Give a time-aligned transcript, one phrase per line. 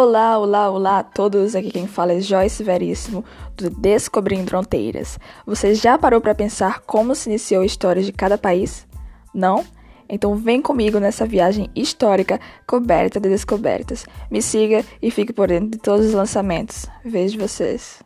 [0.00, 1.56] Olá, olá, olá a todos.
[1.56, 3.24] Aqui quem fala é Joyce Veríssimo
[3.56, 5.18] do Descobrindo Fronteiras.
[5.44, 8.86] Você já parou para pensar como se iniciou a história de cada país?
[9.34, 9.64] Não?
[10.08, 14.06] Então vem comigo nessa viagem histórica coberta de descobertas.
[14.30, 16.86] Me siga e fique por dentro de todos os lançamentos.
[17.04, 18.00] Vejo vocês.